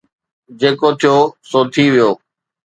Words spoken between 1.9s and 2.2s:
ويو